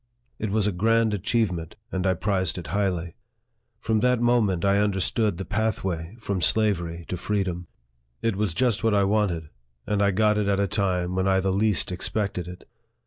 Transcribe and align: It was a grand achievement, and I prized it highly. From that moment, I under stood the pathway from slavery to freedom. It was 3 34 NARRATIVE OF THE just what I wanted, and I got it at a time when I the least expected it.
It 0.39 0.49
was 0.49 0.65
a 0.65 0.71
grand 0.71 1.13
achievement, 1.13 1.75
and 1.91 2.07
I 2.07 2.15
prized 2.15 2.57
it 2.57 2.65
highly. 2.73 3.13
From 3.79 3.99
that 3.99 4.19
moment, 4.19 4.65
I 4.65 4.81
under 4.81 4.99
stood 4.99 5.37
the 5.37 5.45
pathway 5.45 6.15
from 6.17 6.41
slavery 6.41 7.05
to 7.07 7.15
freedom. 7.15 7.67
It 8.23 8.35
was 8.35 8.53
3 8.53 8.53
34 8.53 8.53
NARRATIVE 8.53 8.53
OF 8.53 8.55
THE 8.55 8.59
just 8.59 8.83
what 8.83 8.93
I 8.95 9.03
wanted, 9.43 9.49
and 9.85 10.01
I 10.01 10.09
got 10.09 10.39
it 10.39 10.47
at 10.47 10.59
a 10.59 10.65
time 10.65 11.13
when 11.15 11.27
I 11.27 11.39
the 11.39 11.53
least 11.53 11.91
expected 11.91 12.47
it. 12.47 12.67